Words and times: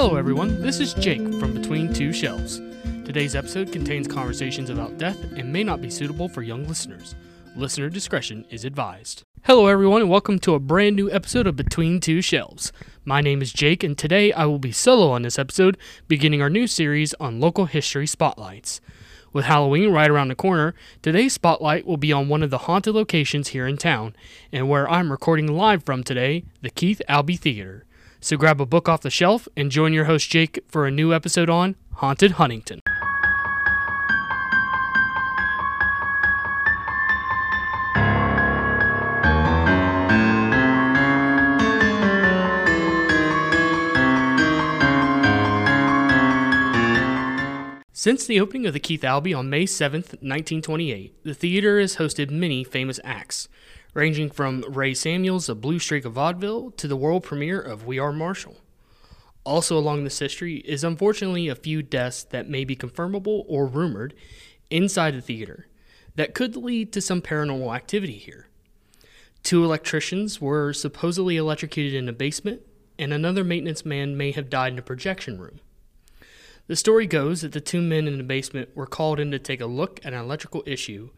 Hello, 0.00 0.14
everyone. 0.14 0.62
This 0.62 0.78
is 0.78 0.94
Jake 0.94 1.22
from 1.40 1.52
Between 1.52 1.92
Two 1.92 2.12
Shelves. 2.12 2.60
Today's 3.04 3.34
episode 3.34 3.72
contains 3.72 4.06
conversations 4.06 4.70
about 4.70 4.96
death 4.96 5.20
and 5.36 5.52
may 5.52 5.64
not 5.64 5.82
be 5.82 5.90
suitable 5.90 6.28
for 6.28 6.42
young 6.42 6.68
listeners. 6.68 7.16
Listener 7.56 7.90
discretion 7.90 8.44
is 8.48 8.64
advised. 8.64 9.24
Hello, 9.42 9.66
everyone, 9.66 10.02
and 10.02 10.08
welcome 10.08 10.38
to 10.38 10.54
a 10.54 10.60
brand 10.60 10.94
new 10.94 11.10
episode 11.10 11.48
of 11.48 11.56
Between 11.56 11.98
Two 11.98 12.22
Shelves. 12.22 12.72
My 13.04 13.20
name 13.20 13.42
is 13.42 13.52
Jake, 13.52 13.82
and 13.82 13.98
today 13.98 14.32
I 14.32 14.44
will 14.44 14.60
be 14.60 14.70
solo 14.70 15.10
on 15.10 15.22
this 15.22 15.36
episode, 15.36 15.76
beginning 16.06 16.40
our 16.40 16.48
new 16.48 16.68
series 16.68 17.12
on 17.14 17.40
local 17.40 17.64
history 17.64 18.06
spotlights. 18.06 18.80
With 19.32 19.46
Halloween 19.46 19.90
right 19.90 20.08
around 20.08 20.28
the 20.28 20.36
corner, 20.36 20.76
today's 21.02 21.32
spotlight 21.32 21.86
will 21.86 21.96
be 21.96 22.12
on 22.12 22.28
one 22.28 22.44
of 22.44 22.50
the 22.50 22.58
haunted 22.58 22.94
locations 22.94 23.48
here 23.48 23.66
in 23.66 23.76
town, 23.76 24.14
and 24.52 24.68
where 24.68 24.88
I'm 24.88 25.10
recording 25.10 25.48
live 25.48 25.82
from 25.82 26.04
today, 26.04 26.44
the 26.62 26.70
Keith 26.70 27.02
Albee 27.08 27.34
Theater. 27.34 27.84
So 28.20 28.36
grab 28.36 28.60
a 28.60 28.66
book 28.66 28.88
off 28.88 29.02
the 29.02 29.10
shelf 29.10 29.46
and 29.56 29.70
join 29.70 29.92
your 29.92 30.06
host 30.06 30.28
Jake 30.30 30.64
for 30.68 30.86
a 30.86 30.90
new 30.90 31.14
episode 31.14 31.48
on 31.48 31.76
Haunted 31.94 32.32
Huntington. 32.32 32.80
Since 47.92 48.26
the 48.26 48.38
opening 48.40 48.64
of 48.64 48.72
the 48.72 48.80
Keith 48.80 49.02
Albee 49.02 49.34
on 49.34 49.50
May 49.50 49.66
7, 49.66 50.00
1928, 50.00 51.24
the 51.24 51.34
theater 51.34 51.80
has 51.80 51.96
hosted 51.96 52.30
many 52.30 52.62
famous 52.62 53.00
acts, 53.02 53.48
ranging 53.94 54.30
from 54.30 54.64
Ray 54.68 54.94
Samuels' 54.94 55.48
A 55.48 55.54
Blue 55.54 55.78
Streak 55.78 56.04
of 56.04 56.12
Vaudeville 56.12 56.70
to 56.72 56.86
the 56.86 56.96
world 56.96 57.22
premiere 57.22 57.60
of 57.60 57.86
We 57.86 57.98
Are 57.98 58.12
Marshall. 58.12 58.56
Also 59.44 59.78
along 59.78 60.04
this 60.04 60.18
history 60.18 60.56
is 60.58 60.84
unfortunately 60.84 61.48
a 61.48 61.54
few 61.54 61.82
deaths 61.82 62.22
that 62.24 62.50
may 62.50 62.64
be 62.64 62.76
confirmable 62.76 63.44
or 63.48 63.66
rumored 63.66 64.14
inside 64.70 65.14
the 65.14 65.22
theater 65.22 65.66
that 66.16 66.34
could 66.34 66.56
lead 66.56 66.92
to 66.92 67.00
some 67.00 67.22
paranormal 67.22 67.74
activity 67.74 68.18
here. 68.18 68.48
Two 69.42 69.64
electricians 69.64 70.40
were 70.40 70.72
supposedly 70.72 71.36
electrocuted 71.36 71.94
in 71.94 72.08
a 72.08 72.12
basement, 72.12 72.60
and 72.98 73.12
another 73.12 73.44
maintenance 73.44 73.86
man 73.86 74.16
may 74.16 74.32
have 74.32 74.50
died 74.50 74.72
in 74.72 74.78
a 74.78 74.82
projection 74.82 75.40
room. 75.40 75.60
The 76.66 76.76
story 76.76 77.06
goes 77.06 77.40
that 77.40 77.52
the 77.52 77.60
two 77.60 77.80
men 77.80 78.06
in 78.06 78.18
the 78.18 78.24
basement 78.24 78.68
were 78.76 78.86
called 78.86 79.18
in 79.18 79.30
to 79.30 79.38
take 79.38 79.60
a 79.60 79.66
look 79.66 80.00
at 80.04 80.12
an 80.12 80.18
electrical 80.18 80.62
issue, 80.66 81.10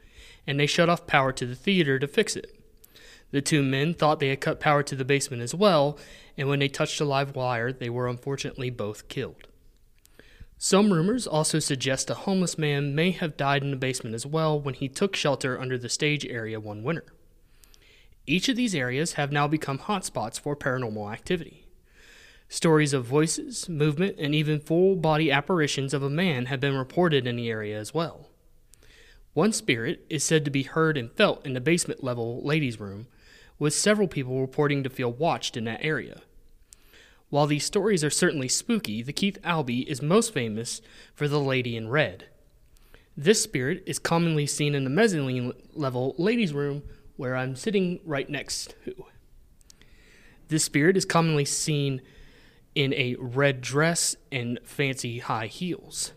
and 0.46 0.60
they 0.60 0.66
shut 0.66 0.88
off 0.88 1.08
power 1.08 1.32
to 1.32 1.46
the 1.46 1.56
theater 1.56 1.98
to 1.98 2.06
fix 2.06 2.36
it. 2.36 2.59
The 3.30 3.40
two 3.40 3.62
men 3.62 3.94
thought 3.94 4.18
they 4.18 4.28
had 4.28 4.40
cut 4.40 4.60
power 4.60 4.82
to 4.82 4.96
the 4.96 5.04
basement 5.04 5.42
as 5.42 5.54
well, 5.54 5.98
and 6.36 6.48
when 6.48 6.58
they 6.58 6.68
touched 6.68 7.00
a 7.00 7.04
live 7.04 7.36
wire, 7.36 7.72
they 7.72 7.88
were 7.88 8.08
unfortunately 8.08 8.70
both 8.70 9.08
killed. 9.08 9.46
Some 10.58 10.92
rumors 10.92 11.26
also 11.26 11.58
suggest 11.58 12.10
a 12.10 12.14
homeless 12.14 12.58
man 12.58 12.94
may 12.94 13.12
have 13.12 13.36
died 13.36 13.62
in 13.62 13.70
the 13.70 13.76
basement 13.76 14.14
as 14.14 14.26
well 14.26 14.60
when 14.60 14.74
he 14.74 14.88
took 14.88 15.16
shelter 15.16 15.58
under 15.58 15.78
the 15.78 15.88
stage 15.88 16.26
area 16.26 16.60
one 16.60 16.82
winter. 16.82 17.06
Each 18.26 18.48
of 18.48 18.56
these 18.56 18.74
areas 18.74 19.14
have 19.14 19.32
now 19.32 19.48
become 19.48 19.78
hotspots 19.78 20.38
for 20.38 20.54
paranormal 20.54 21.10
activity. 21.10 21.66
Stories 22.48 22.92
of 22.92 23.06
voices, 23.06 23.68
movement, 23.68 24.16
and 24.18 24.34
even 24.34 24.60
full 24.60 24.96
body 24.96 25.30
apparitions 25.30 25.94
of 25.94 26.02
a 26.02 26.10
man 26.10 26.46
have 26.46 26.60
been 26.60 26.76
reported 26.76 27.26
in 27.26 27.36
the 27.36 27.48
area 27.48 27.78
as 27.78 27.94
well. 27.94 28.26
One 29.32 29.52
spirit 29.52 30.04
is 30.10 30.24
said 30.24 30.44
to 30.44 30.50
be 30.50 30.64
heard 30.64 30.98
and 30.98 31.12
felt 31.12 31.46
in 31.46 31.54
the 31.54 31.60
basement 31.60 32.04
level 32.04 32.42
ladies' 32.44 32.80
room, 32.80 33.06
with 33.61 33.75
several 33.75 34.08
people 34.08 34.41
reporting 34.41 34.83
to 34.83 34.91
feel 34.91 35.12
watched 35.12 35.56
in 35.56 35.64
that 35.66 35.84
area. 35.84 36.22
While 37.28 37.47
these 37.47 37.64
stories 37.64 38.03
are 38.03 38.11
certainly 38.11 38.48
spooky, 38.48 39.03
the 39.03 39.12
Keith 39.12 39.39
Albee 39.44 39.89
is 39.89 40.03
most 40.03 40.34
famous 40.34 40.83
for 41.14 41.28
the 41.28 41.39
Lady 41.39 41.77
in 41.77 41.88
Red. 41.88 42.25
This 43.16 43.42
spirit 43.42 43.84
is 43.86 44.00
commonly 44.00 44.47
seen 44.47 44.75
in 44.75 44.83
the 44.83 44.91
mezzanine 44.91 45.53
level 45.75 46.16
ladies' 46.19 46.55
room 46.55 46.82
where 47.16 47.37
I'm 47.37 47.54
sitting 47.54 48.00
right 48.04 48.28
next 48.28 48.75
to. 48.84 49.04
This 50.49 50.65
spirit 50.65 50.97
is 50.97 51.04
commonly 51.04 51.44
seen 51.44 52.00
in 52.75 52.94
a 52.94 53.15
red 53.19 53.60
dress 53.60 54.16
and 54.32 54.59
fancy 54.65 55.19
high 55.19 55.47
heels. 55.47 56.12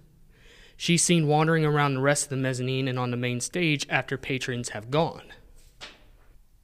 She's 0.78 1.04
seen 1.04 1.28
wandering 1.28 1.66
around 1.66 1.94
the 1.94 2.02
rest 2.02 2.26
of 2.26 2.30
the 2.30 2.38
mezzanine 2.38 2.88
and 2.88 2.98
on 2.98 3.12
the 3.12 3.18
main 3.18 3.42
stage 3.42 3.86
after 3.90 4.18
patrons 4.18 4.70
have 4.70 4.90
gone. 4.90 5.34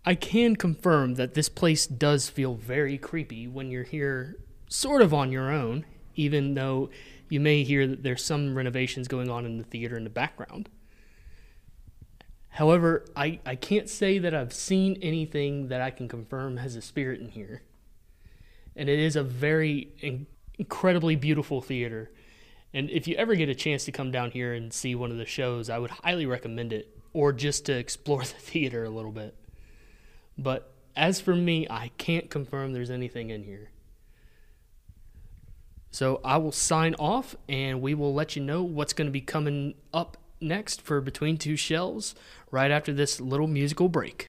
I 0.09 0.15
can 0.15 0.55
confirm 0.55 1.13
that 1.15 1.35
this 1.35 1.49
place 1.49 1.85
does 1.85 2.29
feel 2.29 2.55
very 2.55 2.97
creepy 2.97 3.47
when 3.47 3.69
you're 3.69 3.83
here 3.83 4.39
sort 4.67 5.03
of 5.03 5.13
on 5.13 5.31
your 5.31 5.51
own, 5.51 5.85
even 6.15 6.55
though 6.55 6.89
you 7.29 7.39
may 7.39 7.63
hear 7.63 7.85
that 7.85 8.01
there's 8.01 8.25
some 8.25 8.55
renovations 8.55 9.07
going 9.07 9.29
on 9.29 9.45
in 9.45 9.59
the 9.59 9.63
theater 9.63 9.95
in 9.95 10.05
the 10.05 10.09
background. 10.09 10.67
However, 12.47 13.05
I, 13.15 13.39
I 13.45 13.53
can't 13.53 13.87
say 13.87 14.17
that 14.17 14.33
I've 14.33 14.51
seen 14.51 14.97
anything 14.99 15.67
that 15.67 15.79
I 15.79 15.91
can 15.91 16.07
confirm 16.07 16.57
has 16.57 16.75
a 16.75 16.81
spirit 16.81 17.21
in 17.21 17.29
here 17.29 17.61
and 18.75 18.89
it 18.89 18.97
is 18.97 19.15
a 19.15 19.21
very 19.21 19.89
in- 19.99 20.25
incredibly 20.57 21.17
beautiful 21.17 21.61
theater. 21.61 22.09
And 22.73 22.89
if 22.89 23.07
you 23.07 23.15
ever 23.17 23.35
get 23.35 23.47
a 23.47 23.53
chance 23.53 23.85
to 23.85 23.91
come 23.91 24.09
down 24.09 24.31
here 24.31 24.55
and 24.55 24.73
see 24.73 24.95
one 24.95 25.11
of 25.11 25.17
the 25.17 25.25
shows, 25.27 25.69
I 25.69 25.77
would 25.77 25.91
highly 25.91 26.25
recommend 26.25 26.73
it, 26.73 26.97
or 27.13 27.31
just 27.31 27.67
to 27.67 27.73
explore 27.73 28.21
the 28.23 28.25
theater 28.25 28.83
a 28.85 28.89
little 28.89 29.11
bit. 29.11 29.35
But 30.41 30.72
as 30.95 31.19
for 31.19 31.35
me, 31.35 31.67
I 31.69 31.91
can't 31.97 32.29
confirm 32.29 32.72
there's 32.72 32.89
anything 32.89 33.29
in 33.29 33.44
here. 33.44 33.72
So 35.91 36.22
I 36.23 36.38
will 36.38 36.51
sign 36.51 36.95
off 36.95 37.35
and 37.50 37.81
we 37.81 37.94
will 37.94 38.13
let 38.13 38.35
you 38.35 38.41
know 38.41 38.63
what's 38.63 38.94
going 38.94 39.07
to 39.07 39.11
be 39.11 39.22
coming 39.22 39.73
up 39.94 40.17
next 40.39 40.81
for 40.81 41.01
Between 41.01 41.38
Two 41.38 41.57
Shelves 41.57 42.16
right 42.51 42.72
after 42.72 42.94
this 42.94 43.19
little 43.19 43.47
musical 43.47 43.89
break. 43.89 44.28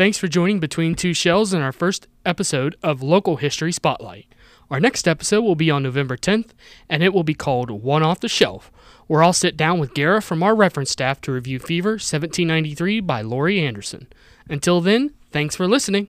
Thanks 0.00 0.16
for 0.16 0.28
joining 0.28 0.60
Between 0.60 0.94
Two 0.94 1.12
Shelves 1.12 1.52
in 1.52 1.60
our 1.60 1.72
first 1.72 2.06
episode 2.24 2.74
of 2.82 3.02
Local 3.02 3.36
History 3.36 3.70
Spotlight. 3.70 4.34
Our 4.70 4.80
next 4.80 5.06
episode 5.06 5.42
will 5.42 5.56
be 5.56 5.70
on 5.70 5.82
November 5.82 6.16
10th, 6.16 6.52
and 6.88 7.02
it 7.02 7.12
will 7.12 7.22
be 7.22 7.34
called 7.34 7.70
One 7.70 8.02
Off 8.02 8.20
the 8.20 8.26
Shelf, 8.26 8.72
where 9.08 9.22
I'll 9.22 9.34
sit 9.34 9.58
down 9.58 9.78
with 9.78 9.92
Gara 9.92 10.22
from 10.22 10.42
our 10.42 10.54
reference 10.54 10.90
staff 10.90 11.20
to 11.20 11.32
review 11.32 11.58
Fever 11.58 11.90
1793 11.90 13.00
by 13.00 13.20
Laurie 13.20 13.60
Anderson. 13.60 14.06
Until 14.48 14.80
then, 14.80 15.12
thanks 15.32 15.54
for 15.54 15.68
listening. 15.68 16.08